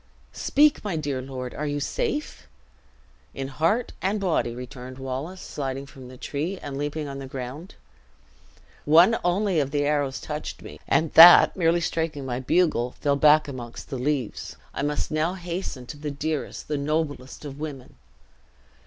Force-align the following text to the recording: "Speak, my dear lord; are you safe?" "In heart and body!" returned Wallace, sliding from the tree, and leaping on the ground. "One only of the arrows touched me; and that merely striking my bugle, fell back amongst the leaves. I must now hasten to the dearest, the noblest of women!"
"Speak, 0.33 0.83
my 0.83 0.95
dear 0.95 1.21
lord; 1.21 1.53
are 1.53 1.67
you 1.67 1.79
safe?" 1.79 2.47
"In 3.35 3.49
heart 3.49 3.93
and 4.01 4.19
body!" 4.19 4.55
returned 4.55 4.97
Wallace, 4.97 5.41
sliding 5.41 5.85
from 5.85 6.07
the 6.07 6.17
tree, 6.17 6.57
and 6.63 6.75
leaping 6.75 7.07
on 7.07 7.19
the 7.19 7.27
ground. 7.27 7.75
"One 8.83 9.19
only 9.23 9.59
of 9.59 9.69
the 9.69 9.83
arrows 9.83 10.19
touched 10.19 10.63
me; 10.63 10.79
and 10.87 11.13
that 11.13 11.55
merely 11.55 11.81
striking 11.81 12.25
my 12.25 12.39
bugle, 12.39 12.93
fell 12.99 13.15
back 13.15 13.47
amongst 13.47 13.91
the 13.91 13.99
leaves. 13.99 14.55
I 14.73 14.81
must 14.81 15.11
now 15.11 15.35
hasten 15.35 15.85
to 15.85 15.97
the 15.97 16.09
dearest, 16.09 16.67
the 16.67 16.79
noblest 16.79 17.45
of 17.45 17.59
women!" 17.59 17.93